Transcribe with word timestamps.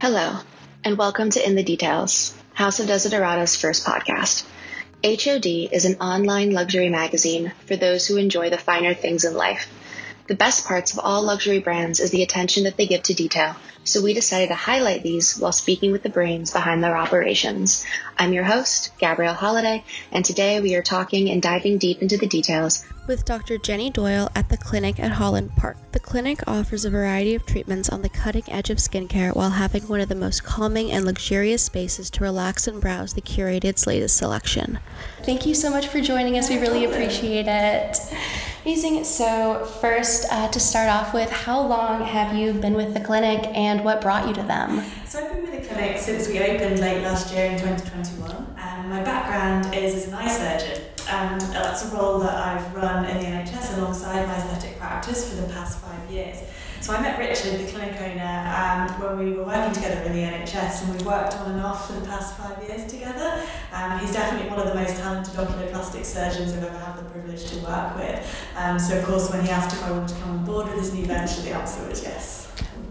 Hello, 0.00 0.36
and 0.84 0.96
welcome 0.96 1.28
to 1.30 1.44
In 1.44 1.56
the 1.56 1.64
Details, 1.64 2.32
House 2.54 2.78
of 2.78 2.86
Desiderata's 2.86 3.56
first 3.56 3.84
podcast. 3.84 4.44
HOD 5.02 5.44
is 5.74 5.86
an 5.86 5.96
online 5.96 6.52
luxury 6.52 6.88
magazine 6.88 7.50
for 7.66 7.74
those 7.74 8.06
who 8.06 8.16
enjoy 8.16 8.48
the 8.48 8.58
finer 8.58 8.94
things 8.94 9.24
in 9.24 9.34
life. 9.34 9.68
The 10.28 10.34
best 10.34 10.66
parts 10.66 10.92
of 10.92 10.98
all 10.98 11.22
luxury 11.22 11.58
brands 11.58 12.00
is 12.00 12.10
the 12.10 12.22
attention 12.22 12.64
that 12.64 12.76
they 12.76 12.86
give 12.86 13.02
to 13.04 13.14
detail, 13.14 13.56
so 13.84 14.02
we 14.02 14.12
decided 14.12 14.48
to 14.48 14.54
highlight 14.54 15.02
these 15.02 15.38
while 15.38 15.52
speaking 15.52 15.90
with 15.90 16.02
the 16.02 16.10
brains 16.10 16.50
behind 16.50 16.84
their 16.84 16.98
operations. 16.98 17.82
I'm 18.18 18.34
your 18.34 18.44
host, 18.44 18.90
Gabrielle 18.98 19.32
Holiday, 19.32 19.84
and 20.12 20.22
today 20.22 20.60
we 20.60 20.74
are 20.74 20.82
talking 20.82 21.30
and 21.30 21.40
diving 21.40 21.78
deep 21.78 22.02
into 22.02 22.18
the 22.18 22.26
details 22.26 22.84
with 23.08 23.24
Dr. 23.24 23.56
Jenny 23.56 23.88
Doyle 23.88 24.28
at 24.34 24.50
the 24.50 24.58
clinic 24.58 25.00
at 25.00 25.12
Holland 25.12 25.56
Park. 25.56 25.78
The 25.92 25.98
clinic 25.98 26.46
offers 26.46 26.84
a 26.84 26.90
variety 26.90 27.34
of 27.34 27.46
treatments 27.46 27.88
on 27.88 28.02
the 28.02 28.10
cutting 28.10 28.44
edge 28.48 28.68
of 28.68 28.76
skincare 28.76 29.34
while 29.34 29.50
having 29.50 29.88
one 29.88 30.00
of 30.00 30.10
the 30.10 30.14
most 30.14 30.44
calming 30.44 30.92
and 30.92 31.06
luxurious 31.06 31.64
spaces 31.64 32.10
to 32.10 32.22
relax 32.22 32.68
and 32.68 32.82
browse 32.82 33.14
the 33.14 33.22
curated 33.22 33.84
latest 33.86 34.18
selection. 34.18 34.78
Thank 35.22 35.46
you 35.46 35.54
so 35.54 35.70
much 35.70 35.88
for 35.88 36.02
joining 36.02 36.36
us. 36.36 36.50
We 36.50 36.58
really 36.58 36.84
appreciate 36.84 37.46
it. 37.48 37.96
Amazing. 38.68 39.04
So, 39.04 39.64
first, 39.80 40.26
uh, 40.30 40.46
to 40.48 40.60
start 40.60 40.90
off 40.90 41.14
with, 41.14 41.30
how 41.30 41.58
long 41.58 42.04
have 42.04 42.36
you 42.36 42.52
been 42.52 42.74
with 42.74 42.92
the 42.92 43.00
clinic 43.00 43.46
and 43.56 43.82
what 43.82 44.02
brought 44.02 44.28
you 44.28 44.34
to 44.34 44.42
them? 44.42 44.82
So, 45.06 45.24
I've 45.24 45.32
been 45.32 45.50
with 45.50 45.62
the 45.62 45.66
clinic 45.66 45.96
since 45.96 46.28
we 46.28 46.38
opened 46.38 46.78
late 46.78 47.02
last 47.02 47.32
year 47.32 47.46
in 47.46 47.58
2021. 47.58 48.30
Um, 48.30 48.90
my 48.90 49.02
background 49.02 49.74
is 49.74 49.94
as 49.94 50.08
an 50.08 50.14
eye 50.16 50.28
surgeon, 50.28 50.84
and 51.08 51.40
that's 51.40 51.90
a 51.90 51.96
role 51.96 52.18
that 52.18 52.34
I've 52.36 52.74
run 52.74 53.06
in 53.06 53.16
the 53.16 53.24
NHS 53.24 53.78
alongside 53.78 54.26
my 54.26 54.36
aesthetic 54.36 54.78
practice 54.78 55.30
for 55.30 55.40
the 55.40 55.50
past 55.50 55.78
five 55.78 56.10
years. 56.10 56.42
So 56.80 56.94
I 56.94 57.02
met 57.02 57.18
Richard, 57.18 57.58
the 57.58 57.70
clinic 57.70 58.00
owner, 58.00 58.22
um, 58.56 59.00
when 59.00 59.18
we 59.18 59.36
were 59.36 59.44
working 59.44 59.74
together 59.74 60.00
in 60.02 60.12
the 60.12 60.22
NHS, 60.22 60.84
and 60.84 60.92
we've 60.92 61.04
worked 61.04 61.34
on 61.34 61.50
and 61.50 61.60
off 61.60 61.86
for 61.86 61.94
the 61.94 62.06
past 62.06 62.36
five 62.36 62.62
years 62.62 62.90
together. 62.90 63.42
Um, 63.72 63.98
he's 63.98 64.12
definitely 64.12 64.48
one 64.48 64.60
of 64.60 64.68
the 64.68 64.74
most 64.74 64.96
talented 64.96 65.34
oculoplastic 65.34 66.04
surgeons 66.04 66.54
I've 66.54 66.64
ever 66.64 66.78
had 66.78 66.96
the 66.96 67.10
privilege 67.10 67.44
to 67.50 67.58
work 67.58 67.96
with. 67.96 68.24
Um, 68.56 68.78
so 68.78 68.98
of 68.98 69.04
course, 69.04 69.30
when 69.30 69.44
he 69.44 69.50
asked 69.50 69.76
if 69.76 69.82
I 69.84 69.90
wanted 69.90 70.08
to 70.08 70.14
come 70.20 70.30
on 70.38 70.44
board 70.44 70.68
with 70.68 70.78
his 70.78 70.94
new 70.94 71.04
venture, 71.04 71.42
the 71.42 71.50
answer 71.50 71.86
was 71.88 72.02
yes. 72.02 72.50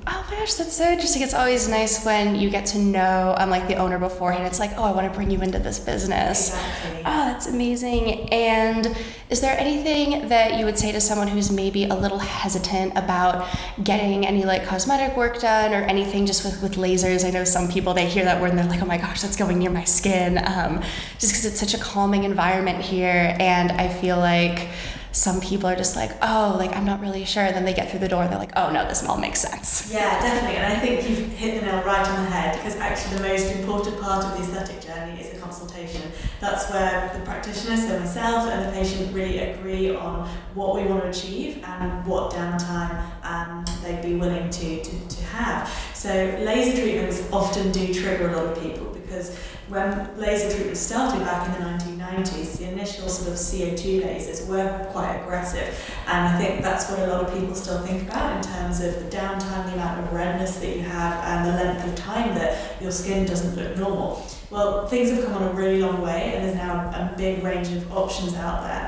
Oh 0.09 0.25
my 0.31 0.37
gosh, 0.37 0.53
that's 0.53 0.77
so 0.77 0.89
interesting. 0.89 1.21
It's 1.21 1.33
always 1.33 1.67
nice 1.67 2.05
when 2.05 2.35
you 2.35 2.49
get 2.49 2.65
to 2.67 2.79
know 2.79 3.35
um, 3.37 3.49
like 3.49 3.67
the 3.67 3.75
owner 3.75 3.99
beforehand. 3.99 4.45
It's 4.45 4.59
like, 4.59 4.71
oh, 4.77 4.83
I 4.83 4.91
want 4.91 5.05
to 5.05 5.13
bring 5.13 5.29
you 5.29 5.41
into 5.41 5.59
this 5.59 5.79
business. 5.79 6.53
Exactly. 6.53 6.99
Oh, 6.99 7.25
that's 7.25 7.47
amazing. 7.47 8.29
And 8.31 8.97
is 9.29 9.41
there 9.41 9.59
anything 9.59 10.29
that 10.29 10.57
you 10.57 10.63
would 10.63 10.77
say 10.77 10.93
to 10.93 11.01
someone 11.01 11.27
who's 11.27 11.51
maybe 11.51 11.83
a 11.85 11.93
little 11.93 12.19
hesitant 12.19 12.93
about 12.97 13.47
getting 13.83 14.25
any 14.25 14.45
like 14.45 14.65
cosmetic 14.65 15.17
work 15.17 15.41
done 15.41 15.73
or 15.73 15.83
anything 15.83 16.25
just 16.25 16.45
with, 16.45 16.61
with 16.61 16.75
lasers? 16.75 17.27
I 17.27 17.31
know 17.31 17.43
some 17.43 17.67
people 17.67 17.93
they 17.93 18.07
hear 18.07 18.23
that 18.23 18.41
word 18.41 18.51
and 18.51 18.59
they're 18.59 18.65
like, 18.69 18.81
oh 18.81 18.85
my 18.85 18.97
gosh, 18.97 19.21
that's 19.21 19.35
going 19.35 19.59
near 19.59 19.71
my 19.71 19.83
skin. 19.83 20.37
Um, 20.37 20.81
just 21.19 21.33
because 21.33 21.45
it's 21.45 21.59
such 21.59 21.73
a 21.73 21.79
calming 21.79 22.23
environment 22.23 22.81
here, 22.81 23.35
and 23.39 23.73
I 23.73 23.89
feel 23.89 24.17
like 24.17 24.69
some 25.11 25.41
people 25.41 25.69
are 25.69 25.75
just 25.75 25.95
like, 25.95 26.11
oh, 26.21 26.55
like 26.57 26.75
I'm 26.75 26.85
not 26.85 26.99
really 27.01 27.25
sure. 27.25 27.43
And 27.43 27.55
then 27.55 27.65
they 27.65 27.73
get 27.73 27.89
through 27.89 27.99
the 27.99 28.07
door 28.07 28.23
and 28.23 28.31
they're 28.31 28.39
like, 28.39 28.53
oh 28.55 28.71
no, 28.71 28.87
this 28.87 29.03
all 29.03 29.17
makes 29.17 29.41
sense. 29.41 29.91
Yeah, 29.91 30.19
definitely. 30.19 30.57
And 30.57 30.73
I 30.73 30.79
think 30.79 31.07
you've 31.09 31.29
hit 31.31 31.59
the 31.59 31.65
nail 31.65 31.83
right 31.83 32.07
on 32.07 32.23
the 32.23 32.29
head 32.29 32.55
because 32.57 32.75
actually 32.77 33.17
the 33.17 33.27
most 33.27 33.51
important 33.55 33.99
part 34.01 34.25
of 34.25 34.37
the 34.37 34.43
aesthetic 34.43 34.81
journey 34.81 35.19
is 35.19 35.29
the 35.29 35.39
consultation. 35.39 36.01
That's 36.39 36.69
where 36.71 37.11
the 37.13 37.23
practitioner, 37.25 37.77
so 37.77 37.99
myself 37.99 38.49
and 38.49 38.67
the 38.67 38.71
patient 38.71 39.13
really 39.13 39.39
agree 39.39 39.95
on 39.95 40.27
what 40.53 40.75
we 40.75 40.83
want 40.83 41.03
to 41.03 41.09
achieve 41.09 41.63
and 41.63 42.05
what 42.05 42.31
downtime 42.31 43.03
um, 43.23 43.65
they'd 43.83 44.01
be 44.01 44.15
willing 44.15 44.49
to, 44.49 44.83
to, 44.83 45.07
to 45.07 45.23
have. 45.25 45.71
So 45.93 46.09
laser 46.41 46.79
treatments 46.81 47.27
often 47.31 47.71
do 47.71 47.93
trigger 47.93 48.29
a 48.29 48.35
lot 48.35 48.45
of 48.57 48.61
people 48.61 48.87
because 49.07 49.37
when 49.69 50.17
laser 50.17 50.53
treatment 50.53 50.77
started 50.77 51.19
back 51.21 51.47
in 51.47 51.63
the 51.63 52.03
1990s, 52.03 52.57
the 52.57 52.69
initial 52.69 53.07
sort 53.07 53.29
of 53.29 53.35
CO2 53.35 54.01
lasers 54.03 54.45
were 54.47 54.85
quite 54.91 55.15
aggressive. 55.15 55.73
And 56.07 56.27
I 56.27 56.37
think 56.37 56.61
that's 56.61 56.89
what 56.89 56.99
a 56.99 57.07
lot 57.07 57.23
of 57.23 57.33
people 57.33 57.55
still 57.55 57.79
think 57.85 58.03
about 58.03 58.37
in 58.37 58.51
terms 58.51 58.81
of 58.81 58.95
the 58.95 59.15
downtime, 59.15 59.65
the 59.67 59.73
amount 59.73 60.05
of 60.05 60.13
redness 60.13 60.57
that 60.59 60.75
you 60.75 60.83
have, 60.83 61.23
and 61.23 61.47
the 61.47 61.63
length 61.63 61.87
of 61.87 61.95
time 61.95 62.35
that 62.35 62.81
your 62.81 62.91
skin 62.91 63.25
doesn't 63.25 63.55
look 63.55 63.77
normal. 63.77 64.25
Well, 64.49 64.87
things 64.87 65.09
have 65.11 65.25
come 65.25 65.35
on 65.35 65.43
a 65.43 65.53
really 65.53 65.81
long 65.81 66.01
way, 66.01 66.33
and 66.33 66.45
there's 66.45 66.55
now 66.55 66.89
a 66.89 67.13
big 67.17 67.43
range 67.43 67.71
of 67.71 67.91
options 67.95 68.33
out 68.35 68.63
there 68.63 68.86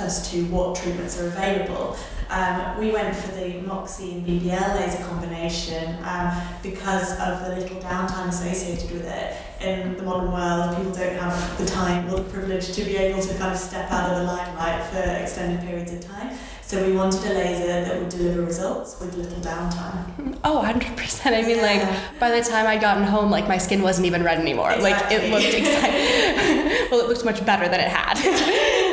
as 0.00 0.30
to 0.30 0.44
what 0.46 0.76
treatments 0.76 1.20
are 1.20 1.26
available. 1.26 1.96
Um, 2.32 2.78
we 2.78 2.90
went 2.90 3.14
for 3.14 3.30
the 3.32 3.60
Moxi 3.60 4.12
and 4.12 4.26
BBL 4.26 4.80
laser 4.80 5.04
combination 5.04 6.02
um, 6.04 6.32
because 6.62 7.12
of 7.20 7.44
the 7.44 7.60
little 7.60 7.78
downtime 7.80 8.28
associated 8.28 8.90
with 8.90 9.04
it. 9.04 9.36
In 9.60 9.96
the 9.98 10.02
modern 10.02 10.32
world, 10.32 10.76
people 10.76 10.92
don't 10.92 11.14
have 11.18 11.58
the 11.58 11.66
time 11.66 12.06
or 12.06 12.16
the 12.16 12.30
privilege 12.30 12.72
to 12.72 12.84
be 12.84 12.96
able 12.96 13.20
to 13.20 13.36
kind 13.36 13.52
of 13.52 13.58
step 13.58 13.90
out 13.90 14.10
of 14.10 14.18
the 14.18 14.24
limelight 14.24 14.82
for 14.86 14.98
extended 14.98 15.60
periods 15.60 15.92
of 15.92 16.00
time. 16.00 16.36
So 16.62 16.86
we 16.86 16.96
wanted 16.96 17.22
a 17.30 17.34
laser 17.34 17.66
that 17.66 18.00
would 18.00 18.08
deliver 18.08 18.40
results 18.40 18.98
with 18.98 19.14
little 19.14 19.40
downtime. 19.40 20.38
Oh, 20.42 20.62
100%. 20.64 21.26
I 21.26 21.42
mean, 21.42 21.60
like, 21.60 22.18
by 22.18 22.30
the 22.30 22.40
time 22.42 22.66
I'd 22.66 22.80
gotten 22.80 23.04
home, 23.04 23.30
like, 23.30 23.46
my 23.46 23.58
skin 23.58 23.82
wasn't 23.82 24.06
even 24.06 24.22
red 24.22 24.38
anymore. 24.38 24.72
Exactly. 24.72 25.18
Like, 25.18 25.24
it 25.24 25.30
looked 25.30 26.90
well, 26.90 27.00
it 27.00 27.08
looked 27.08 27.26
much 27.26 27.44
better 27.44 27.68
than 27.68 27.78
it 27.78 27.88
had. 27.88 28.16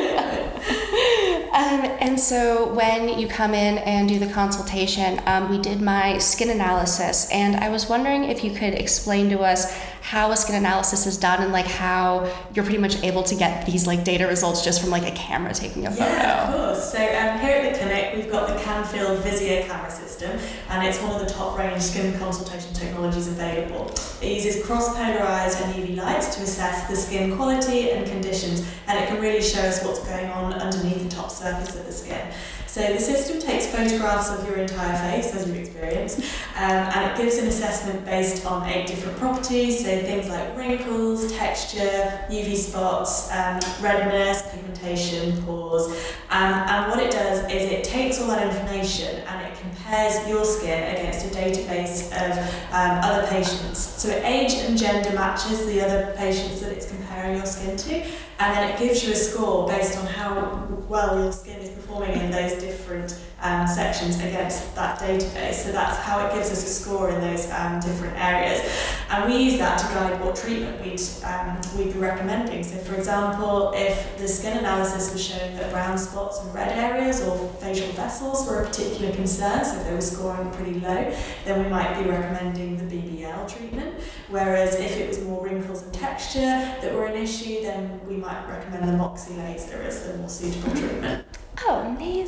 Um, 1.60 1.84
and 2.00 2.18
so 2.18 2.72
when 2.72 3.18
you 3.18 3.28
come 3.28 3.52
in 3.52 3.76
and 3.78 4.08
do 4.08 4.18
the 4.18 4.32
consultation, 4.32 5.20
um, 5.26 5.50
we 5.50 5.58
did 5.58 5.82
my 5.82 6.16
skin 6.16 6.48
analysis, 6.48 7.28
and 7.30 7.54
I 7.54 7.68
was 7.68 7.86
wondering 7.86 8.24
if 8.24 8.42
you 8.42 8.50
could 8.52 8.72
explain 8.72 9.28
to 9.28 9.40
us 9.40 9.70
how 10.10 10.32
a 10.32 10.36
skin 10.36 10.56
analysis 10.56 11.06
is 11.06 11.16
done 11.16 11.40
and 11.40 11.52
like 11.52 11.68
how 11.68 12.28
you're 12.52 12.64
pretty 12.64 12.80
much 12.80 13.00
able 13.04 13.22
to 13.22 13.36
get 13.36 13.64
these 13.64 13.86
like 13.86 14.02
data 14.02 14.26
results 14.26 14.64
just 14.64 14.80
from 14.80 14.90
like 14.90 15.06
a 15.06 15.14
camera 15.14 15.54
taking 15.54 15.86
a 15.86 15.90
photo. 15.90 16.04
Yeah, 16.04 16.48
of 16.48 16.54
course. 16.56 16.90
So 16.90 16.98
um, 16.98 17.38
here 17.38 17.58
at 17.58 17.72
the 17.72 17.78
clinic, 17.78 18.16
we've 18.16 18.28
got 18.28 18.48
the 18.48 18.60
Canfield 18.60 19.20
VISIA 19.20 19.68
camera 19.68 19.88
system, 19.88 20.36
and 20.68 20.84
it's 20.84 21.00
one 21.00 21.12
of 21.12 21.24
the 21.24 21.32
top 21.32 21.56
range 21.56 21.80
skin 21.80 22.18
consultation 22.18 22.74
technologies 22.74 23.28
available. 23.28 23.94
It 24.20 24.32
uses 24.32 24.66
cross 24.66 24.88
polarized 24.96 25.62
and 25.62 25.74
UV 25.74 25.98
lights 25.98 26.34
to 26.34 26.42
assess 26.42 26.88
the 26.88 26.96
skin 26.96 27.36
quality 27.36 27.92
and 27.92 28.04
conditions, 28.04 28.68
and 28.88 28.98
it 28.98 29.06
can 29.06 29.20
really 29.20 29.40
show 29.40 29.60
us 29.60 29.84
what's 29.84 30.00
going 30.00 30.28
on 30.30 30.54
underneath 30.54 31.04
the 31.04 31.08
top 31.08 31.30
surface 31.30 31.76
of 31.76 31.86
the 31.86 31.92
skin. 31.92 32.32
So 32.70 32.80
the 32.82 33.00
system 33.00 33.40
takes 33.40 33.66
photographs 33.66 34.30
of 34.30 34.46
your 34.46 34.58
entire 34.58 34.96
face, 35.10 35.34
as 35.34 35.44
you've 35.44 35.56
experienced, 35.56 36.20
um, 36.54 36.70
and 36.94 37.10
it 37.10 37.16
gives 37.20 37.36
an 37.38 37.48
assessment 37.48 38.04
based 38.04 38.46
on 38.46 38.64
eight 38.68 38.86
different 38.86 39.18
properties, 39.18 39.80
so 39.80 39.86
things 39.86 40.28
like 40.28 40.56
wrinkles, 40.56 41.32
texture, 41.32 42.20
UV 42.30 42.54
spots, 42.54 43.28
um, 43.32 43.58
redness, 43.82 44.42
pigmentation, 44.52 45.42
pores. 45.42 45.88
Um, 46.30 46.52
and 46.70 46.90
what 46.92 47.00
it 47.00 47.10
does 47.10 47.40
is 47.50 47.72
it 47.72 47.82
takes 47.82 48.20
all 48.20 48.28
that 48.28 48.46
information 48.46 49.16
and 49.16 49.52
it 49.52 49.58
compares 49.58 50.28
your 50.28 50.44
skin 50.44 50.94
against 50.94 51.26
a 51.26 51.30
database 51.36 52.06
of 52.12 52.38
um, 52.72 53.00
other 53.02 53.26
patients. 53.26 53.80
So 53.80 54.10
age 54.24 54.52
and 54.52 54.78
gender 54.78 55.10
matches 55.12 55.66
the 55.66 55.84
other 55.84 56.14
patients 56.16 56.60
that 56.60 56.70
it's 56.70 56.88
comparing 56.88 57.34
your 57.34 57.46
skin 57.46 57.76
to, 57.76 57.94
and 58.38 58.56
then 58.56 58.70
it 58.70 58.78
gives 58.78 59.04
you 59.04 59.12
a 59.12 59.16
score 59.16 59.66
based 59.66 59.98
on 59.98 60.06
how 60.06 60.68
well 60.88 61.20
your 61.20 61.32
skin 61.32 61.58
is 61.58 61.69
performing 61.90 62.20
in 62.20 62.30
those 62.30 62.60
different 62.60 63.18
um, 63.42 63.66
sections 63.66 64.18
against 64.20 64.74
that 64.74 64.98
database. 64.98 65.54
So 65.54 65.72
that's 65.72 65.96
how 65.98 66.26
it 66.26 66.34
gives 66.34 66.50
us 66.50 66.62
a 66.62 66.68
score 66.68 67.10
in 67.10 67.20
those 67.20 67.50
um, 67.50 67.80
different 67.80 68.16
areas. 68.18 68.60
And 69.08 69.30
we 69.30 69.42
use 69.42 69.58
that 69.58 69.78
to 69.78 69.86
guide 69.86 70.20
what 70.20 70.36
treatment 70.36 70.80
we'd, 70.84 71.00
um, 71.24 71.58
we'd 71.76 71.92
be 71.92 71.98
recommending. 71.98 72.62
So 72.62 72.76
for 72.78 72.94
example, 72.94 73.72
if 73.74 74.18
the 74.18 74.28
skin 74.28 74.58
analysis 74.58 75.12
was 75.12 75.24
showing 75.24 75.56
that 75.56 75.72
brown 75.72 75.96
spots 75.96 76.38
and 76.40 76.54
red 76.54 76.70
areas 76.78 77.22
or 77.22 77.48
facial 77.60 77.88
vessels 77.92 78.46
were 78.46 78.62
a 78.62 78.66
particular 78.66 79.12
concern, 79.14 79.64
so 79.64 79.78
if 79.78 79.84
they 79.84 79.94
were 79.94 80.00
scoring 80.00 80.50
pretty 80.50 80.78
low, 80.78 81.12
then 81.44 81.64
we 81.64 81.70
might 81.70 81.98
be 82.00 82.08
recommending 82.08 82.76
the 82.76 82.94
BBL 82.94 83.56
treatment. 83.56 83.94
Whereas 84.28 84.74
if 84.74 84.96
it 84.98 85.08
was 85.08 85.20
more 85.24 85.44
wrinkles 85.44 85.82
and 85.82 85.94
texture 85.94 86.40
that 86.40 86.94
were 86.94 87.06
an 87.06 87.16
issue, 87.16 87.62
then 87.62 88.00
we 88.06 88.16
might 88.16 88.46
recommend 88.48 88.86
the 88.86 88.96
Moxi 88.96 89.34
laser 89.34 89.80
as 89.82 90.06
the 90.06 90.18
more 90.18 90.28
suitable 90.28 90.70
treatment. 90.72 91.24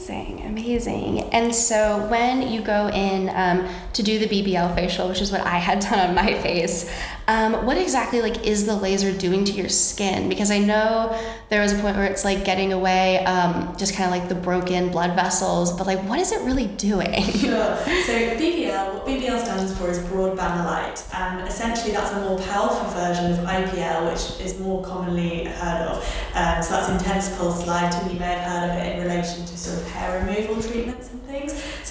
Amazing, 0.09 0.47
amazing. 0.47 1.21
And 1.33 1.55
so 1.55 2.05
when 2.09 2.51
you 2.51 2.61
go 2.61 2.89
in 2.89 3.31
um, 3.37 3.73
to 3.93 4.03
do 4.03 4.19
the 4.19 4.27
BBL 4.27 4.75
facial, 4.75 5.09
which 5.09 5.21
is 5.21 5.31
what 5.31 5.43
I 5.43 5.59
had 5.59 5.79
done 5.81 6.09
on 6.09 6.15
my 6.15 6.35
face, 6.43 6.91
um, 7.29 7.67
what 7.67 7.77
exactly 7.77 8.21
like 8.21 8.47
is 8.47 8.67
the 8.67 8.75
laser 8.77 9.13
doing 9.13 9.45
to 9.45 9.53
your 9.53 9.69
skin? 9.69 10.29
Because 10.29 10.51
I 10.51 10.59
know 10.59 11.19
there 11.49 11.63
was 11.63 11.73
a 11.73 11.79
point 11.79 11.97
where 11.97 12.07
it's 12.07 12.25
like 12.25 12.45
getting 12.45 12.73
away 12.73 13.25
um, 13.25 13.75
just 13.77 13.95
kind 13.95 14.13
of 14.13 14.19
like 14.19 14.29
the 14.29 14.35
broken 14.35 14.91
blood 14.91 15.15
vessels, 15.15 15.73
but 15.77 15.87
like 15.87 16.01
what 16.09 16.19
is 16.19 16.33
it 16.33 16.41
really 16.43 16.67
doing? 16.67 17.23
Sure. 17.43 17.77
So 17.77 18.13
BBL, 18.37 18.95
what 18.95 19.07
BBL 19.07 19.43
stands 19.43 19.77
for 19.77 19.91
is 19.91 19.99
broadband 19.99 20.65
light, 20.65 21.05
and 21.13 21.47
essentially 21.47 21.93
that's 21.93 22.13
a 22.13 22.21
more 22.21 22.39
powerful 22.39 22.89
version 22.91 23.33
of 23.33 23.39
IPL, 23.39 24.11
which 24.11 24.41
is 24.45 24.59
more 24.61 24.83
commonly 24.85 25.45
heard 25.45 25.89
of. 25.89 25.97
Um, 26.35 26.63
so 26.63 26.71
that's 26.75 26.89
intense 26.89 27.37
pulse 27.37 27.67
light, 27.67 27.93
and 27.95 28.13
you 28.13 28.19
may 28.19 28.27
have 28.27 28.51
heard 28.51 28.71
of 28.71 28.77
it 28.87 28.97
in 28.97 29.03
relation 29.03 29.45
to 29.45 29.59
sort 29.59 29.79
of 29.81 29.91
hair 29.91 30.21
removal 30.21 30.63
treatments 30.63 31.11
and 31.11 31.22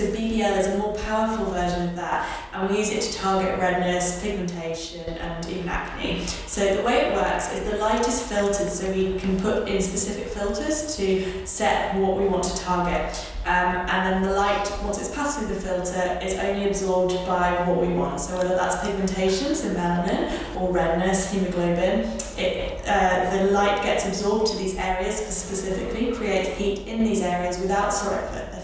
So 0.02 0.08
BBL 0.08 0.58
is 0.58 0.66
a 0.66 0.78
more 0.80 0.96
powerful 0.96 1.46
version 1.46 1.90
of 1.90 1.96
that, 1.96 2.28
and 2.54 2.68
we 2.68 2.80
use 2.80 2.90
it 2.90 3.02
to 3.04 3.20
target 3.20 3.60
redness, 3.60 4.20
pigmentation, 4.24 5.02
and 5.02 5.48
even 5.48 5.70
acne. 5.70 6.26
So 6.26 6.76
the 6.76 6.82
way 6.82 7.02
it 7.02 7.14
works 7.14 7.54
is 7.54 7.70
the 7.70 7.78
light 7.78 8.08
is 8.08 8.20
filtered, 8.20 8.72
so 8.72 8.92
we 8.92 9.20
can 9.20 9.40
put 9.40 9.70
in 9.70 9.80
specific 9.80 10.30
filters 10.30 10.98
to 10.98 11.46
set 11.46 11.96
what 11.98 12.18
we 12.18 12.26
want 12.26 12.46
to 12.46 12.58
target. 12.58 13.14
Um, 13.46 13.86
and 13.90 14.12
then 14.12 14.22
the 14.24 14.34
light, 14.34 14.68
once 14.82 14.98
it's 14.98 15.14
passed 15.14 15.38
through 15.38 15.54
the 15.54 15.62
filter, 15.62 16.20
is 16.24 16.34
only 16.40 16.68
absorbed 16.68 17.14
by 17.28 17.64
what 17.68 17.80
we 17.80 17.94
want. 17.94 18.20
So 18.22 18.38
whether 18.40 18.56
that's 18.56 18.84
pigmentation, 18.84 19.54
so 19.54 19.70
melanin, 19.70 20.32
or 20.60 20.72
redness, 20.72 21.32
hemoglobin, 21.32 22.10
it, 22.40 22.82
uh, 22.88 23.38
the 23.38 23.52
light 23.52 23.84
gets 23.84 24.08
absorbed 24.08 24.48
to 24.48 24.58
these 24.58 24.76
areas 24.78 25.18
specifically, 25.18 26.12
creates 26.12 26.58
heat 26.58 26.88
in 26.88 27.04
these 27.04 27.22
areas 27.22 27.60
without 27.60 27.94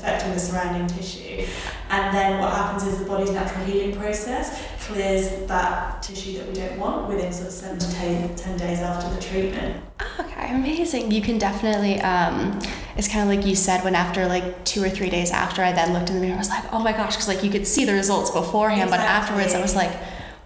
affecting 0.07 0.33
the 0.33 0.39
surrounding 0.39 0.87
tissue. 0.87 1.45
And 1.89 2.15
then 2.15 2.39
what 2.39 2.53
happens 2.53 2.83
is 2.83 2.99
the 2.99 3.05
body's 3.05 3.31
natural 3.31 3.65
healing 3.65 3.95
process 3.95 4.65
clears 4.79 5.45
that 5.47 6.01
tissue 6.01 6.37
that 6.37 6.47
we 6.47 6.53
don't 6.53 6.79
want 6.79 7.09
within 7.09 7.31
sort 7.33 7.47
of 7.47 7.53
seven 7.53 7.77
to 7.77 7.93
ten, 7.93 8.33
10 8.35 8.57
days 8.57 8.79
after 8.79 9.13
the 9.13 9.21
treatment. 9.21 9.83
Okay, 10.17 10.55
amazing. 10.55 11.11
You 11.11 11.21
can 11.21 11.37
definitely, 11.37 11.99
um, 12.01 12.57
it's 12.95 13.07
kind 13.09 13.29
of 13.29 13.35
like 13.35 13.45
you 13.45 13.55
said 13.55 13.83
when 13.83 13.95
after 13.95 14.27
like 14.27 14.63
two 14.63 14.81
or 14.81 14.89
three 14.89 15.09
days 15.09 15.31
after 15.31 15.61
I 15.61 15.73
then 15.73 15.91
looked 15.91 16.09
in 16.09 16.15
the 16.15 16.21
mirror, 16.21 16.35
I 16.35 16.39
was 16.39 16.49
like, 16.49 16.63
oh 16.71 16.79
my 16.79 16.93
gosh, 16.93 17.15
because 17.15 17.27
like 17.27 17.43
you 17.43 17.51
could 17.51 17.67
see 17.67 17.83
the 17.83 17.93
results 17.93 18.31
beforehand, 18.31 18.83
exactly. 18.83 19.05
but 19.05 19.13
afterwards 19.13 19.53
I 19.53 19.61
was 19.61 19.75
like, 19.75 19.91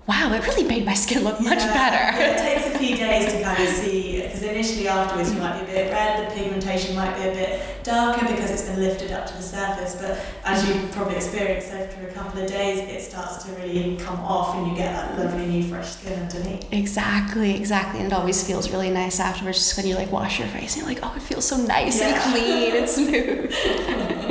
wow, 0.08 0.34
it 0.34 0.46
really 0.48 0.64
made 0.64 0.86
my 0.86 0.94
skin 0.94 1.24
look 1.24 1.40
much 1.42 1.60
yeah. 1.60 1.74
better. 1.74 2.22
it 2.22 2.38
takes 2.38 2.76
a 2.76 2.80
few 2.80 2.98
days 2.98 3.32
to 3.32 3.44
kind 3.44 3.62
of 3.62 3.70
see, 3.70 4.22
because 4.22 4.42
initially 4.44 4.88
afterwards 4.88 5.34
you 5.34 5.40
might 5.40 5.60
be 5.60 5.72
a 5.72 5.76
bit 5.76 5.92
red, 5.92 6.30
the 6.30 6.36
pigmentation 6.36 6.96
might 6.96 7.16
be 7.16 7.22
a 7.30 7.34
bit 7.34 7.84
darker 7.84 8.26
because 8.26 8.50
it's 8.52 8.64
been 8.64 8.80
lifted 8.80 9.12
up 9.12 9.26
to 9.28 9.34
the 9.34 9.42
surface, 9.42 9.96
but 10.02 10.20
as 10.44 10.68
you 10.68 10.88
probably 10.92 11.16
experienced 11.16 11.72
after 11.72 12.08
a 12.08 12.12
couple 12.12 12.42
of 12.42 12.48
days, 12.50 12.80
it 12.80 13.02
starts 13.02 13.44
to 13.44 13.52
really 13.54 13.96
come 13.98 14.20
off 14.20 14.56
and 14.56 14.68
you 14.68 14.76
get 14.76 14.94
that 14.94 15.20
lovely 15.20 15.46
new 15.46 15.64
fresh 15.64 15.90
skin 15.90 16.20
underneath. 16.20 16.72
Exactly, 16.74 17.56
exactly. 17.56 18.00
And 18.00 18.12
it 18.12 18.14
always 18.14 18.46
feels 18.46 18.72
really 18.72 18.90
nice 18.90 19.20
afterwards 19.20 19.58
just 19.60 19.78
when 19.78 19.86
you 19.86 19.96
like 19.96 20.12
wash 20.12 20.40
your 20.40 20.48
face 20.48 20.76
and 20.76 20.86
you're 20.86 20.96
like, 20.96 21.04
oh, 21.04 21.14
it 21.16 21.22
feels 21.22 21.48
so 21.48 21.58
nice 21.58 22.00
yeah. 22.00 22.08
and 22.08 22.34
clean 22.34 22.76
and 22.76 22.90
smooth. 22.90 24.28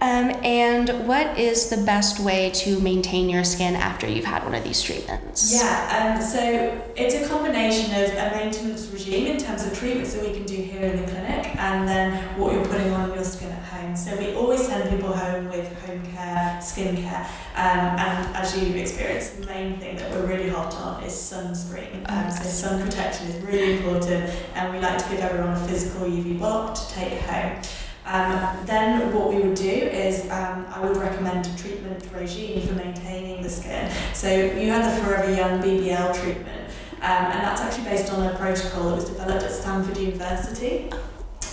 Um, 0.00 0.30
and 0.44 1.08
what 1.08 1.36
is 1.36 1.70
the 1.70 1.78
best 1.78 2.20
way 2.20 2.50
to 2.50 2.78
maintain 2.80 3.28
your 3.28 3.42
skin 3.42 3.74
after 3.74 4.06
you've 4.06 4.24
had 4.24 4.44
one 4.44 4.54
of 4.54 4.62
these 4.62 4.80
treatments? 4.80 5.52
Yeah, 5.52 6.14
um, 6.16 6.22
so 6.22 6.80
it's 6.94 7.14
a 7.16 7.28
combination 7.28 7.90
of 7.92 8.10
a 8.10 8.36
maintenance 8.36 8.86
regime 8.88 9.26
in 9.26 9.38
terms 9.38 9.66
of 9.66 9.76
treatments 9.76 10.14
that 10.14 10.24
we 10.24 10.32
can 10.32 10.44
do 10.44 10.54
here 10.54 10.82
in 10.82 11.02
the 11.02 11.10
clinic 11.10 11.56
and 11.56 11.88
then 11.88 12.38
what 12.38 12.52
you're 12.52 12.64
putting 12.64 12.92
on 12.92 13.12
your 13.12 13.24
skin 13.24 13.50
at 13.50 13.62
home. 13.64 13.96
So 13.96 14.16
we 14.16 14.34
always 14.34 14.64
send 14.64 14.88
people 14.88 15.12
home 15.12 15.48
with 15.48 15.66
home 15.82 16.02
care, 16.14 16.60
skin 16.62 16.96
care, 16.96 17.28
um, 17.56 17.98
and 17.98 18.36
as 18.36 18.56
you've 18.56 18.76
experienced, 18.76 19.40
the 19.40 19.46
main 19.46 19.80
thing 19.80 19.96
that 19.96 20.12
we're 20.12 20.26
really 20.26 20.48
hot 20.48 20.72
on 20.76 21.02
is 21.02 21.12
sunscreen. 21.12 22.08
Um, 22.08 22.30
so 22.30 22.44
sun 22.44 22.82
protection 22.82 23.26
is 23.26 23.42
really 23.44 23.78
important 23.78 24.32
and 24.54 24.72
we 24.72 24.78
like 24.78 25.02
to 25.02 25.10
give 25.10 25.18
everyone 25.18 25.54
a 25.54 25.66
physical 25.66 26.06
UV 26.06 26.38
block 26.38 26.76
to 26.76 26.94
take 26.94 27.20
home. 27.22 27.60
Um, 28.08 28.64
then 28.64 29.12
what 29.14 29.28
we 29.28 29.40
would 29.40 29.54
do 29.54 29.68
is 29.68 30.22
um, 30.30 30.64
I 30.70 30.80
would 30.80 30.96
recommend 30.96 31.44
a 31.44 31.56
treatment 31.58 32.02
regime 32.14 32.66
for 32.66 32.72
maintaining 32.74 33.42
the 33.42 33.50
skin. 33.50 33.90
So 34.14 34.30
you 34.30 34.70
had 34.70 34.84
the 34.90 35.04
Forever 35.04 35.34
Young 35.34 35.60
BBL 35.60 36.18
treatment, 36.18 36.70
um, 37.02 37.02
and 37.02 37.44
that's 37.44 37.60
actually 37.60 37.84
based 37.84 38.10
on 38.10 38.26
a 38.26 38.34
protocol 38.36 38.88
that 38.88 38.96
was 38.96 39.04
developed 39.04 39.42
at 39.42 39.50
Stanford 39.50 39.98
University. 39.98 40.90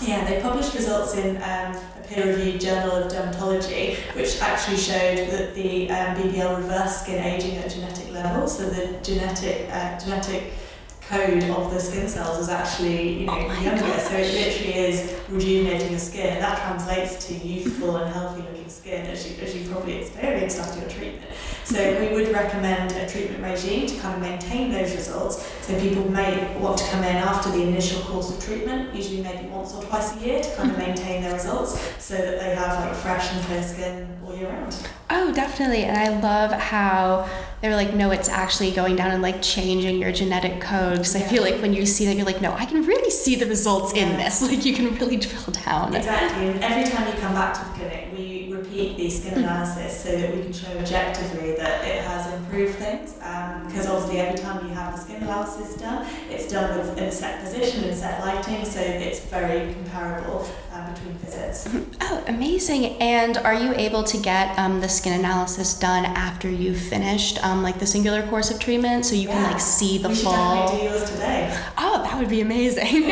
Yeah, 0.02 0.24
they 0.24 0.42
published 0.42 0.74
results 0.74 1.16
in 1.16 1.36
um, 1.38 1.76
a 1.76 2.06
peer-reviewed 2.08 2.62
journal 2.62 2.92
of 2.92 3.12
dermatology, 3.12 3.98
which 4.16 4.40
actually 4.42 4.78
showed 4.78 5.18
that 5.30 5.56
the 5.56 5.90
um, 5.92 6.16
BBL 6.16 6.58
reversed 6.58 7.04
skin 7.04 7.22
aging 7.22 7.58
at 7.58 7.70
genetic 7.70 8.14
level. 8.14 8.48
So 8.48 8.70
the 8.70 8.98
genetic 9.04 9.68
uh, 9.72 10.00
genetic 10.00 10.54
code 11.02 11.44
of 11.44 11.72
the 11.74 11.80
skin 11.80 12.08
cells 12.08 12.40
is 12.40 12.50
actually 12.50 13.20
you 13.20 13.26
know 13.26 13.34
oh 13.34 13.62
younger. 13.62 13.82
God. 13.82 14.02
So 14.02 14.16
it 14.16 14.34
literally 14.34 14.74
is 14.74 15.15
rejuvenating 15.30 15.92
your 15.92 16.00
skin, 16.00 16.28
and 16.28 16.42
that 16.42 16.62
translates 16.62 17.28
to 17.28 17.34
youthful 17.34 17.98
and 17.98 18.14
healthy 18.14 18.42
looking 18.42 18.70
skin, 18.70 19.06
as 19.08 19.30
you, 19.30 19.44
as 19.44 19.56
you 19.56 19.70
probably 19.70 19.94
experienced 19.94 20.60
after 20.60 20.80
your 20.80 20.90
treatment. 20.90 21.32
So 21.64 22.00
we 22.00 22.14
would 22.14 22.32
recommend 22.32 22.92
a 22.92 23.10
treatment 23.10 23.44
regime 23.44 23.88
to 23.88 23.96
kind 23.98 24.16
of 24.16 24.22
maintain 24.22 24.72
those 24.72 24.96
results. 24.96 25.48
So 25.62 25.80
people 25.80 26.10
may 26.12 26.56
want 26.60 26.78
to 26.78 26.86
come 26.86 27.04
in 27.04 27.16
after 27.16 27.50
the 27.50 27.64
initial 27.64 28.02
course 28.02 28.30
of 28.30 28.44
treatment, 28.44 28.94
usually 28.94 29.22
maybe 29.22 29.48
once 29.48 29.74
or 29.74 29.84
twice 29.84 30.16
a 30.16 30.26
year, 30.26 30.44
to 30.44 30.56
kind 30.56 30.70
of 30.70 30.78
mm-hmm. 30.78 30.88
maintain 30.88 31.24
their 31.24 31.34
results, 31.34 31.80
so 31.98 32.16
that 32.16 32.40
they 32.40 32.56
have 32.56 32.86
like 32.86 32.96
fresh 32.96 33.34
and 33.34 33.44
clear 33.46 33.64
skin 33.64 34.08
all 34.24 34.36
year 34.36 34.50
round. 34.50 34.78
Oh, 35.10 35.34
definitely. 35.34 35.84
And 35.84 35.98
I 35.98 36.20
love 36.20 36.52
how 36.52 37.28
they're 37.62 37.76
like, 37.76 37.94
no, 37.94 38.12
it's 38.12 38.30
actually 38.30 38.72
going 38.72 38.96
down 38.96 39.12
and 39.12 39.22
like 39.22 39.42
changing 39.42 40.00
your 40.00 40.12
genetic 40.12 40.62
code. 40.62 40.98
Because 40.98 41.16
yeah. 41.16 41.26
I 41.26 41.30
feel 41.30 41.42
like 41.42 41.62
when 41.62 41.74
you 41.74 41.86
see 41.86 42.06
that, 42.06 42.16
you're 42.16 42.26
like, 42.26 42.42
no, 42.42 42.52
I 42.54 42.66
can 42.66 42.86
really 42.86 43.05
see 43.24 43.36
the 43.36 43.46
results 43.46 43.96
yeah. 43.96 44.04
in 44.04 44.18
this. 44.18 44.42
Like, 44.56 44.64
you 44.64 44.76
can 44.76 44.96
really 44.96 45.18
drill 45.18 45.54
down. 45.66 45.96
Exactly. 45.96 46.48
And 46.48 46.64
every 46.64 46.90
time 46.90 47.08
you 47.08 47.20
come 47.20 47.34
back 47.34 47.54
to 47.56 47.60
the 47.66 47.72
clinic, 47.78 48.10
we 48.16 48.54
repeat 48.54 48.98
the 48.98 49.10
skin 49.10 49.40
analysis 49.40 50.04
so 50.04 50.12
that 50.18 50.36
we 50.36 50.44
can 50.44 50.54
show 50.54 50.78
objectively 50.78 51.56
that 51.56 51.84
it 51.86 52.04
has 52.04 52.32
improved 52.34 52.76
things. 52.76 53.14
Because 53.14 53.88
um, 53.88 53.96
obviously, 53.96 54.20
every 54.20 54.40
time 54.40 54.68
you 54.68 54.74
have 54.74 54.94
the 54.94 55.02
skin 55.02 55.24
analysis 55.24 55.76
done, 55.78 56.08
it's 56.30 56.52
done 56.52 56.78
with 56.78 56.98
in 56.98 57.06
a 57.06 57.12
set 57.12 57.44
position 57.44 57.84
and 57.86 57.96
set 57.96 58.20
lighting, 58.22 58.66
so 58.66 58.80
it's 58.80 59.20
very 59.26 59.74
comparable 59.74 60.48
um, 60.74 60.94
between 60.94 61.14
visits. 61.16 61.68
Oh, 62.02 62.24
amazing. 62.28 62.98
And 63.02 63.38
are 63.38 63.54
you 63.54 63.74
able 63.74 64.04
to 64.04 64.18
get 64.18 64.58
um, 64.60 64.80
the 64.82 64.90
skin 64.90 65.20
analysis 65.20 65.78
done 65.80 66.06
after 66.06 66.50
you've 66.50 66.80
finished 66.80 67.44
um, 67.44 67.64
like 67.64 67.80
the 67.80 67.88
singular 67.88 68.26
course 68.28 68.52
of 68.52 68.60
treatment 68.60 69.06
so 69.06 69.16
you 69.16 69.28
yeah. 69.28 69.34
can 69.34 69.52
like 69.52 69.62
see 69.62 69.98
the 69.98 70.10
we 70.10 70.16
full? 70.16 70.32
definitely 70.32 70.78
do 70.78 70.84
yours 70.84 71.10
today. 71.10 71.64
Oh, 71.78 71.95
that 72.16 72.22
would 72.22 72.30
be 72.30 72.40
amazing. 72.40 73.12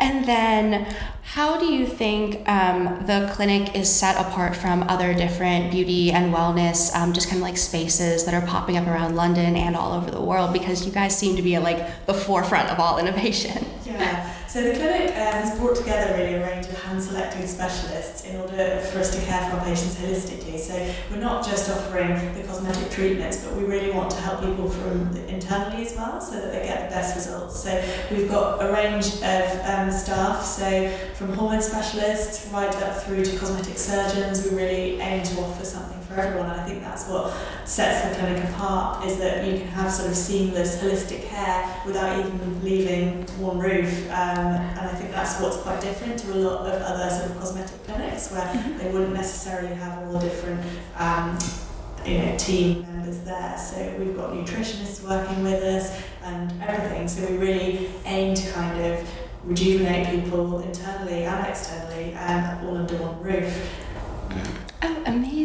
and 0.00 0.24
then 0.24 0.92
how 1.22 1.56
do 1.56 1.66
you 1.66 1.86
think 1.86 2.48
um, 2.48 3.06
the 3.06 3.30
clinic 3.32 3.76
is 3.76 3.88
set 3.88 4.16
apart 4.16 4.56
from 4.56 4.82
other 4.88 5.14
different 5.14 5.70
beauty 5.70 6.10
and 6.10 6.34
wellness, 6.34 6.92
um, 6.96 7.12
just 7.12 7.28
kind 7.28 7.40
of 7.40 7.44
like 7.44 7.56
spaces 7.56 8.24
that 8.24 8.34
are 8.34 8.44
popping 8.44 8.76
up 8.76 8.88
around 8.88 9.14
London 9.14 9.54
and 9.54 9.76
all 9.76 9.92
over 9.92 10.10
the 10.10 10.20
world? 10.20 10.52
Because 10.52 10.84
you 10.84 10.90
guys 10.90 11.16
seem 11.16 11.36
to 11.36 11.42
be 11.42 11.54
at 11.54 11.62
like 11.62 12.06
the 12.06 12.14
forefront 12.14 12.70
of 12.70 12.80
all 12.80 12.98
innovation. 12.98 13.64
Yeah. 13.84 14.32
So 14.48 14.62
the 14.62 14.74
clinic 14.74 15.10
um, 15.10 15.14
has 15.14 15.56
brought 15.60 15.76
together 15.76 16.12
really 16.16 16.42
specialists 17.46 18.24
in 18.24 18.36
order 18.36 18.80
for 18.90 18.98
us 18.98 19.14
to 19.14 19.24
care 19.26 19.48
for 19.48 19.56
our 19.56 19.64
patients 19.64 19.96
holistically. 19.96 20.58
So 20.58 20.74
we're 21.10 21.20
not 21.20 21.44
just 21.44 21.70
offering 21.70 22.34
the 22.34 22.42
cosmetic 22.42 22.90
treatments, 22.90 23.44
but 23.44 23.54
we 23.56 23.64
really 23.64 23.92
want 23.92 24.10
to 24.10 24.20
help 24.20 24.40
people 24.40 24.68
from 24.68 25.16
internally 25.28 25.86
as 25.86 25.94
well, 25.96 26.20
so 26.20 26.36
that 26.40 26.52
they 26.52 26.66
get 26.66 26.88
the 26.88 26.94
best 26.94 27.16
results. 27.16 27.62
So 27.62 27.82
we've 28.10 28.28
got 28.28 28.62
a 28.62 28.72
range 28.72 29.06
of 29.22 29.60
um, 29.64 29.90
staff, 29.90 30.44
so 30.44 30.88
from 31.14 31.32
hormone 31.32 31.62
specialists 31.62 32.50
right 32.52 32.74
up 32.82 33.02
through 33.02 33.24
to 33.24 33.38
cosmetic 33.38 33.78
surgeons. 33.78 34.48
We 34.48 34.56
really 34.56 35.00
aim 35.00 35.22
to 35.22 35.40
offer 35.40 35.64
something 35.64 35.95
for 36.06 36.14
everyone, 36.14 36.50
and 36.50 36.60
I 36.60 36.64
think 36.64 36.82
that's 36.82 37.08
what 37.08 37.34
sets 37.64 38.08
the 38.08 38.20
clinic 38.20 38.44
apart 38.50 39.04
is 39.04 39.18
that 39.18 39.46
you 39.46 39.58
can 39.58 39.68
have 39.68 39.92
sort 39.92 40.10
of 40.10 40.16
seamless, 40.16 40.82
holistic 40.82 41.26
care 41.28 41.82
without 41.84 42.18
even 42.18 42.64
leaving 42.64 43.26
one 43.38 43.58
roof. 43.58 44.06
Um, 44.06 44.56
and 44.56 44.80
I 44.80 44.94
think 44.94 45.10
that's 45.10 45.40
what's 45.40 45.56
quite 45.58 45.80
different 45.80 46.18
to 46.20 46.32
a 46.32 46.36
lot 46.36 46.66
of 46.66 46.82
other 46.82 47.10
sort 47.14 47.30
of 47.30 47.38
cosmetic 47.38 47.82
clinics 47.84 48.30
where 48.30 48.42
mm-hmm. 48.42 48.78
they 48.78 48.90
wouldn't 48.90 49.14
necessarily 49.14 49.74
have 49.74 49.98
all 49.98 50.12
the 50.12 50.20
different 50.20 50.64
um, 50.96 51.38
you 52.04 52.18
know, 52.18 52.36
team 52.38 52.82
members 52.82 53.20
there. 53.20 53.58
So 53.58 53.96
we've 53.98 54.16
got 54.16 54.30
nutritionists 54.30 55.02
working 55.02 55.42
with 55.42 55.62
us 55.62 56.02
and 56.22 56.52
everything. 56.62 57.08
So 57.08 57.28
we 57.28 57.36
really 57.36 57.90
aim 58.04 58.34
to 58.34 58.52
kind 58.52 58.80
of 58.84 59.08
rejuvenate 59.44 60.08
people 60.08 60.60
internally 60.60 61.24
and 61.24 61.46
externally 61.46 62.14
um, 62.14 62.66
all 62.66 62.76
under 62.76 62.96
one 62.96 63.20
roof. 63.22 63.85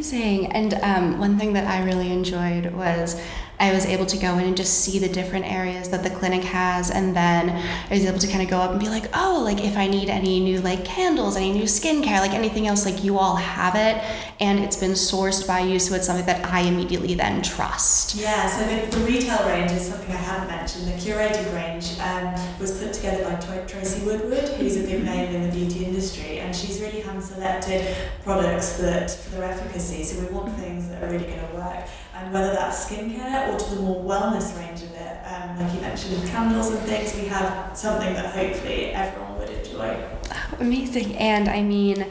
Amazing. 0.01 0.51
And 0.53 0.73
um, 0.81 1.19
one 1.19 1.37
thing 1.37 1.53
that 1.53 1.67
I 1.67 1.83
really 1.83 2.11
enjoyed 2.11 2.73
was 2.73 3.21
I 3.61 3.71
was 3.71 3.85
able 3.85 4.07
to 4.07 4.17
go 4.17 4.39
in 4.39 4.45
and 4.45 4.57
just 4.57 4.79
see 4.79 4.97
the 4.97 5.07
different 5.07 5.45
areas 5.45 5.89
that 5.89 6.01
the 6.01 6.09
clinic 6.09 6.43
has. 6.43 6.89
And 6.89 7.15
then 7.15 7.51
I 7.51 7.93
was 7.93 8.03
able 8.03 8.17
to 8.17 8.27
kind 8.27 8.41
of 8.41 8.49
go 8.49 8.57
up 8.57 8.71
and 8.71 8.79
be 8.79 8.89
like, 8.89 9.05
oh, 9.13 9.39
like 9.45 9.63
if 9.63 9.77
I 9.77 9.85
need 9.85 10.09
any 10.09 10.39
new 10.39 10.59
like 10.61 10.83
candles, 10.83 11.37
any 11.37 11.51
new 11.51 11.65
skincare, 11.65 12.19
like 12.21 12.31
anything 12.31 12.65
else, 12.65 12.85
like 12.85 13.03
you 13.03 13.19
all 13.19 13.35
have 13.35 13.75
it. 13.75 14.03
And 14.39 14.59
it's 14.59 14.77
been 14.77 14.93
sourced 14.93 15.47
by 15.47 15.59
you. 15.59 15.77
So 15.77 15.93
it's 15.93 16.07
something 16.07 16.25
that 16.25 16.43
I 16.51 16.61
immediately 16.61 17.13
then 17.13 17.43
trust. 17.43 18.15
Yeah. 18.15 18.47
So 18.47 18.65
the, 18.65 18.97
the 18.97 19.05
retail 19.05 19.47
range 19.47 19.71
is 19.73 19.89
something 19.89 20.09
I 20.09 20.17
haven't 20.17 20.47
mentioned. 20.47 20.87
The 20.87 20.93
curated 20.93 21.53
range 21.53 21.99
um, 21.99 22.33
was 22.59 22.81
put 22.81 22.93
together 22.93 23.23
by 23.25 23.35
Tracy 23.67 24.03
Woodward, 24.03 24.49
who's 24.57 24.77
a 24.77 24.87
big 24.87 25.03
name 25.05 25.35
in 25.35 25.43
the 25.43 25.55
beauty 25.55 25.85
industry. 25.85 26.39
And 26.39 26.55
she's 26.55 26.81
really 26.81 27.01
hand 27.01 27.23
selected 27.23 27.95
products 28.23 28.77
that 28.77 29.11
for 29.11 29.35
their 29.35 29.51
efficacy. 29.51 30.03
So 30.03 30.19
we 30.25 30.33
want 30.33 30.51
things 30.55 30.89
that 30.89 31.03
are 31.03 31.11
really 31.11 31.25
going 31.25 31.47
to 31.47 31.53
work 31.53 31.87
and 32.21 32.33
whether 32.33 32.53
that's 32.53 32.85
skincare 32.85 33.50
or 33.51 33.59
to 33.59 33.75
the 33.75 33.81
more 33.81 34.03
wellness 34.03 34.57
range 34.57 34.81
of 34.81 34.93
it. 34.93 35.17
Um, 35.25 35.59
like 35.59 35.73
you 35.73 35.81
mentioned 35.81 36.13
with 36.13 36.29
candles 36.29 36.71
and 36.71 36.79
things, 36.79 37.15
we 37.15 37.25
have 37.27 37.77
something 37.77 38.13
that 38.13 38.33
hopefully 38.33 38.91
everyone 38.91 39.39
would 39.39 39.49
enjoy. 39.49 40.03
Oh, 40.31 40.57
amazing. 40.59 41.15
And 41.17 41.49
I 41.49 41.61
mean, 41.61 42.05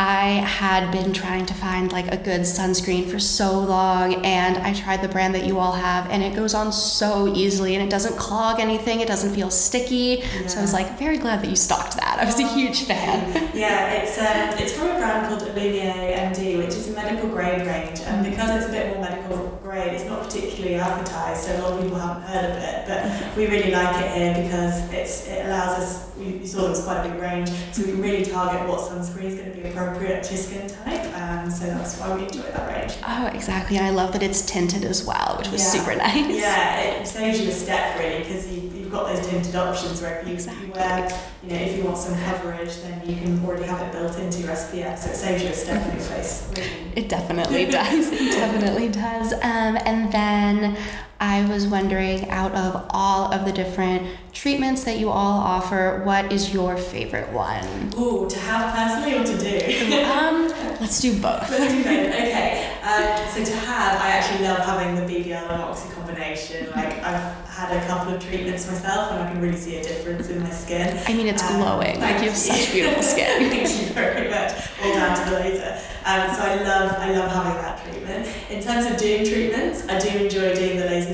I 0.00 0.40
had 0.40 0.90
been 0.92 1.12
trying 1.12 1.44
to 1.44 1.52
find 1.52 1.92
like 1.92 2.10
a 2.10 2.16
good 2.16 2.40
sunscreen 2.40 3.10
for 3.10 3.18
so 3.18 3.58
long, 3.60 4.24
and 4.24 4.56
I 4.56 4.72
tried 4.72 5.02
the 5.02 5.08
brand 5.08 5.34
that 5.34 5.44
you 5.44 5.58
all 5.58 5.72
have, 5.72 6.08
and 6.10 6.22
it 6.22 6.34
goes 6.34 6.54
on 6.54 6.72
so 6.72 7.30
easily, 7.34 7.74
and 7.74 7.84
it 7.84 7.90
doesn't 7.90 8.16
clog 8.16 8.60
anything, 8.60 9.00
it 9.00 9.08
doesn't 9.08 9.34
feel 9.34 9.50
sticky. 9.50 10.22
Yeah. 10.22 10.46
So 10.46 10.58
I 10.58 10.62
was 10.62 10.72
like 10.72 10.98
very 10.98 11.18
glad 11.18 11.42
that 11.42 11.50
you 11.50 11.56
stocked 11.56 11.96
that. 11.96 12.18
I 12.18 12.24
was 12.24 12.38
a 12.38 12.48
huge 12.48 12.84
fan. 12.84 13.50
yeah, 13.54 13.92
it's 13.92 14.16
um, 14.16 14.58
it's 14.58 14.72
from 14.72 14.88
a 14.88 14.94
brand 14.98 15.26
called 15.26 15.42
Alumier 15.42 16.16
MD, 16.16 16.56
which 16.56 16.68
is 16.68 16.88
a 16.88 16.92
medical 16.92 17.28
grade 17.28 17.66
range, 17.66 18.00
and 18.00 18.24
because 18.24 18.56
it's 18.56 18.70
a 18.70 18.72
bit 18.72 18.94
more 18.94 19.04
medical 19.04 19.58
grade, 19.62 19.92
it's 19.92 20.06
not 20.06 20.29
particularly 20.60 20.92
advertised, 20.92 21.42
so 21.44 21.56
a 21.56 21.60
lot 21.62 21.72
of 21.72 21.82
people 21.82 21.98
haven't 21.98 22.22
heard 22.22 22.50
of 22.50 22.56
it, 22.56 22.86
but 22.86 23.36
we 23.36 23.46
really 23.46 23.70
like 23.70 24.04
it 24.04 24.16
here 24.16 24.44
because 24.44 24.92
it's 24.92 25.26
it 25.28 25.46
allows 25.46 25.78
us. 25.78 26.10
We, 26.18 26.46
saw 26.46 26.66
it 26.66 26.70
was 26.70 26.84
quite 26.84 27.06
a 27.06 27.08
big 27.08 27.18
range, 27.18 27.48
so 27.72 27.82
we 27.82 27.92
really 27.92 28.24
target 28.24 28.68
what 28.68 28.80
sunscreen 28.80 29.24
is 29.24 29.34
going 29.36 29.52
to 29.52 29.56
be 29.56 29.68
appropriate 29.68 29.90
appropriate 29.90 30.22
to 30.24 30.36
skin 30.36 30.68
type. 30.68 31.16
Um, 31.16 31.50
so 31.50 31.66
that's 31.66 31.98
why 31.98 32.14
we 32.14 32.24
enjoy 32.24 32.42
that 32.42 32.68
range. 32.68 32.98
Oh, 33.06 33.26
exactly. 33.34 33.76
And 33.76 33.86
I 33.86 33.90
love 33.90 34.12
that 34.12 34.22
it's 34.22 34.42
tinted 34.42 34.84
as 34.84 35.04
well, 35.04 35.36
which 35.38 35.48
was 35.50 35.62
yeah. 35.62 35.80
super 35.80 35.96
nice. 35.96 36.36
Yeah, 36.36 36.80
it 36.80 37.06
saves 37.06 37.40
you 37.40 37.48
a 37.48 37.52
step 37.52 37.98
really 37.98 38.18
because 38.18 38.50
you, 38.50 38.69
you've 38.90 38.98
got 38.98 39.14
those 39.14 39.24
tinted 39.24 39.54
options 39.54 40.02
where 40.02 40.18
if 40.18 40.26
you, 40.26 40.34
exactly. 40.34 40.66
you 40.66 40.72
wear, 40.72 41.22
you 41.44 41.50
know, 41.50 41.56
if 41.56 41.76
you 41.76 41.84
want 41.84 41.96
some 41.96 42.18
coverage, 42.24 42.76
then 42.82 43.08
you 43.08 43.14
can 43.14 43.44
already 43.44 43.62
have 43.62 43.80
it 43.82 43.92
built 43.92 44.18
into 44.18 44.40
your 44.40 44.50
SPF, 44.50 44.98
so 44.98 45.10
it 45.10 45.14
saves 45.14 45.42
you 45.44 45.48
a 45.50 45.52
step 45.52 45.86
in 45.86 45.92
your 45.92 46.06
face. 46.06 46.50
It 46.96 47.08
definitely 47.08 47.66
does. 47.66 48.10
It 48.10 48.32
definitely 48.32 48.88
does. 48.88 49.32
Um, 49.34 49.78
and 49.86 50.12
then 50.12 50.76
I 51.20 51.44
was 51.44 51.66
wondering, 51.66 52.30
out 52.30 52.54
of 52.54 52.86
all 52.88 53.30
of 53.30 53.44
the 53.44 53.52
different 53.52 54.16
treatments 54.32 54.84
that 54.84 54.98
you 54.98 55.10
all 55.10 55.38
offer, 55.38 56.00
what 56.02 56.32
is 56.32 56.54
your 56.54 56.78
favorite 56.78 57.30
one? 57.30 57.92
Ooh, 57.98 58.26
to 58.26 58.38
have 58.38 58.74
personally 58.74 59.18
or 59.18 59.24
to 59.24 59.36
do? 59.36 60.02
um, 60.02 60.48
let's 60.80 60.98
do 60.98 61.12
both. 61.20 61.50
Let's 61.50 61.74
do 61.74 61.84
both. 61.84 62.14
Okay. 62.14 62.70
Um, 62.82 63.28
so 63.28 63.44
to 63.44 63.54
have, 63.54 64.00
I 64.00 64.08
actually 64.08 64.44
love 64.44 64.60
having 64.60 64.94
the 64.94 65.02
BBL 65.02 65.50
and 65.50 65.58
Moxi 65.58 65.92
combination. 65.92 66.70
Like 66.70 67.04
I've 67.04 67.46
had 67.46 67.76
a 67.76 67.86
couple 67.86 68.14
of 68.14 68.24
treatments 68.24 68.66
myself, 68.66 69.12
and 69.12 69.22
I 69.22 69.30
can 69.30 69.42
really 69.42 69.58
see 69.58 69.76
a 69.76 69.82
difference 69.82 70.30
in 70.30 70.42
my 70.42 70.48
skin. 70.48 70.98
I 71.06 71.12
mean, 71.12 71.26
it's 71.26 71.42
um, 71.42 71.56
glowing. 71.60 72.00
Like 72.00 72.22
you 72.22 72.30
have 72.30 72.36
such 72.36 72.72
beautiful 72.72 73.02
skin. 73.14 73.50
thank 73.50 73.68
you 73.68 73.92
very 73.92 74.30
much. 74.30 74.52
All 74.82 74.94
down 74.94 75.18
to 75.22 75.30
the 75.30 75.40
laser. 75.40 75.78
Um, 76.06 76.34
so 76.34 76.40
I 76.40 76.54
love, 76.62 76.92
I 76.98 77.12
love 77.12 77.30
having 77.30 77.62
that 77.62 77.84
treatment. 77.84 78.26
In 78.48 78.62
terms 78.62 78.86
of 78.90 78.96
doing 78.96 79.24
treatments, 79.26 79.86
I 79.86 79.98
do 79.98 80.08
enjoy 80.24 80.54
doing 80.54 80.78
the 80.78 80.86
laser 80.86 81.09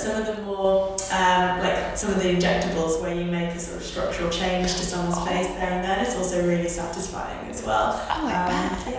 some 0.00 0.20
of 0.22 0.26
the 0.26 0.42
more, 0.42 0.92
um, 1.12 1.58
like 1.60 1.96
some 1.96 2.10
of 2.10 2.22
the 2.22 2.34
injectables 2.34 3.00
where 3.00 3.14
you 3.14 3.24
make 3.24 3.50
a 3.50 3.58
sort 3.58 3.78
of 3.78 3.82
structural 3.82 4.30
change 4.30 4.72
to 4.72 4.84
someone's 4.84 5.16
oh. 5.18 5.26
face 5.26 5.46
there 5.48 5.70
and 5.70 5.84
then, 5.84 6.04
it's 6.04 6.16
also 6.16 6.46
really 6.46 6.68
satisfying 6.68 7.50
as 7.50 7.62
well. 7.64 8.00
Oh, 8.10 8.26
I 8.26 8.34
um, 8.34 8.48
bet. 8.48 8.94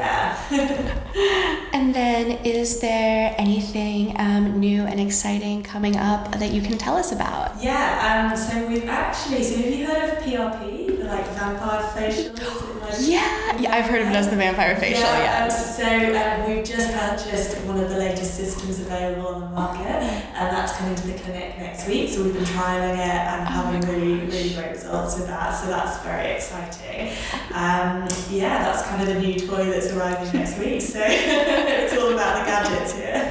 Yeah. 0.51 1.69
and 1.73 1.95
then, 1.95 2.31
is 2.45 2.79
there 2.81 3.33
anything 3.37 4.15
um, 4.19 4.59
new 4.59 4.83
and 4.83 4.99
exciting 4.99 5.63
coming 5.63 5.97
up 5.97 6.31
that 6.39 6.51
you 6.51 6.61
can 6.61 6.77
tell 6.77 6.95
us 6.95 7.11
about? 7.11 7.40
Yeah. 7.61 8.29
Um, 8.31 8.37
so 8.37 8.67
we've 8.67 8.87
actually. 8.87 9.43
So 9.43 9.55
have 9.57 9.73
you 9.73 9.85
heard 9.85 10.17
of 10.17 10.23
PRP, 10.23 10.97
the 10.99 11.05
like 11.05 11.27
vampire 11.31 11.83
facials? 11.93 12.39
Yeah, 12.99 13.57
yeah, 13.57 13.73
I've 13.73 13.85
heard 13.85 14.01
of 14.01 14.09
it 14.09 14.15
as 14.15 14.29
the 14.29 14.35
vampire 14.35 14.75
facial. 14.75 14.99
Yeah. 15.03 15.45
Yes. 15.45 15.79
Um, 15.79 15.85
so 15.85 15.89
um, 16.19 16.49
we've 16.49 16.65
just 16.65 16.91
purchased 16.91 17.57
one 17.65 17.79
of 17.79 17.89
the 17.89 17.95
latest 17.97 18.35
systems 18.35 18.81
available 18.81 19.27
on 19.27 19.39
the 19.41 19.47
market, 19.47 19.87
and 19.87 20.57
that's 20.57 20.73
coming 20.75 20.95
to 20.95 21.07
the 21.07 21.13
clinic 21.13 21.57
next 21.57 21.87
week. 21.87 22.09
So 22.09 22.21
we've 22.23 22.33
been 22.33 22.43
trialing 22.43 22.95
it 22.95 22.99
and 22.99 23.41
oh 23.43 23.45
having 23.45 23.81
really, 23.89 24.25
really 24.25 24.53
great 24.53 24.71
results 24.71 25.17
with 25.17 25.27
that. 25.27 25.51
So 25.51 25.67
that's 25.67 26.03
very 26.03 26.31
exciting. 26.31 27.13
Um, 27.53 28.07
yeah, 28.29 28.59
that's 28.65 28.85
kind 28.87 29.01
of 29.01 29.07
the 29.07 29.21
new 29.21 29.39
toy 29.39 29.65
that's 29.71 29.91
arriving 29.93 30.33
next 30.37 30.59
week. 30.59 30.81
So 30.81 30.99
it's 31.05 31.95
all 31.95 32.11
about 32.11 32.39
the 32.39 32.51
gadgets 32.51 32.93
here. 32.93 33.29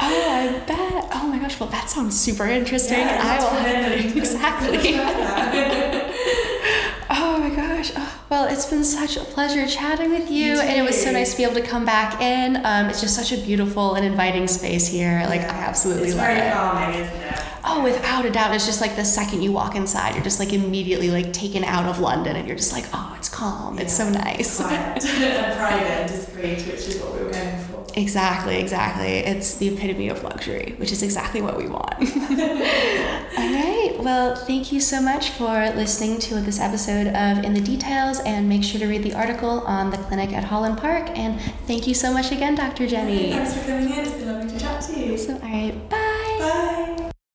I 0.00 0.58
bet. 0.66 1.08
Oh 1.14 1.28
my 1.28 1.38
gosh. 1.38 1.47
Well, 1.58 1.68
that 1.70 1.90
sounds 1.90 2.18
super 2.18 2.46
interesting. 2.46 2.98
Yeah, 2.98 3.20
I 3.20 3.42
will 3.42 3.50
have 3.60 4.16
exactly. 4.16 4.94
Oh 7.10 7.38
my 7.38 7.48
gosh. 7.48 7.90
Oh, 7.96 8.20
well, 8.28 8.46
it's 8.48 8.66
been 8.66 8.84
such 8.84 9.16
a 9.16 9.20
pleasure 9.20 9.66
chatting 9.66 10.10
with 10.10 10.30
you, 10.30 10.60
and 10.60 10.78
it 10.78 10.82
was 10.82 11.02
so 11.02 11.10
nice 11.10 11.30
to 11.32 11.38
be 11.38 11.44
able 11.44 11.54
to 11.54 11.62
come 11.62 11.86
back 11.86 12.20
in. 12.20 12.56
Um, 12.66 12.90
it's 12.90 13.00
just 13.00 13.16
such 13.16 13.32
a 13.32 13.38
beautiful 13.42 13.94
and 13.94 14.04
inviting 14.04 14.46
space 14.46 14.86
here. 14.86 15.24
Like 15.26 15.40
yeah. 15.40 15.56
I 15.56 15.60
absolutely 15.64 16.08
it's 16.08 16.16
love 16.16 16.26
very 16.26 16.40
it. 16.40 16.52
calming, 16.52 17.00
isn't 17.00 17.16
it? 17.16 17.42
Oh, 17.64 17.82
without 17.82 18.26
a 18.26 18.30
doubt. 18.30 18.54
It's 18.54 18.66
just 18.66 18.80
like 18.82 18.94
the 18.96 19.04
second 19.04 19.42
you 19.42 19.52
walk 19.52 19.74
inside, 19.74 20.14
you're 20.14 20.24
just 20.24 20.38
like 20.38 20.52
immediately 20.52 21.10
like 21.10 21.32
taken 21.32 21.64
out 21.64 21.86
of 21.86 21.98
London, 21.98 22.36
and 22.36 22.46
you're 22.46 22.56
just 22.56 22.72
like, 22.72 22.84
oh, 22.92 23.17
calm. 23.38 23.76
Yeah. 23.76 23.82
It's 23.82 23.96
so 23.96 24.08
nice. 24.08 24.56
Quiet 24.60 25.04
and 25.04 25.56
private 25.58 25.86
and 25.86 26.10
discreet, 26.10 26.66
which 26.66 26.86
is 26.88 27.00
what 27.00 27.14
we 27.14 27.24
were 27.24 27.30
going 27.30 27.58
for. 27.64 27.86
Exactly, 27.94 28.60
exactly. 28.60 29.18
It's 29.32 29.54
the 29.54 29.68
epitome 29.68 30.08
of 30.08 30.22
luxury, 30.22 30.74
which 30.78 30.92
is 30.92 31.02
exactly 31.02 31.40
what 31.40 31.56
we 31.56 31.66
want. 31.66 31.94
All 31.98 33.54
right. 33.54 33.94
Well, 33.98 34.36
thank 34.36 34.72
you 34.72 34.80
so 34.80 35.00
much 35.00 35.30
for 35.30 35.70
listening 35.74 36.18
to 36.20 36.34
this 36.40 36.60
episode 36.60 37.08
of 37.08 37.44
In 37.44 37.54
the 37.54 37.60
Details, 37.60 38.20
and 38.20 38.48
make 38.48 38.62
sure 38.62 38.80
to 38.80 38.86
read 38.86 39.02
the 39.02 39.14
article 39.14 39.60
on 39.60 39.90
the 39.90 39.96
clinic 39.96 40.32
at 40.32 40.44
Holland 40.44 40.78
Park. 40.78 41.08
And 41.18 41.40
thank 41.66 41.86
you 41.86 41.94
so 41.94 42.12
much 42.12 42.30
again, 42.30 42.54
Dr. 42.54 42.86
Jenny. 42.86 43.32
Thanks 43.32 43.54
for 43.54 43.66
coming 43.66 43.92
in. 43.92 44.27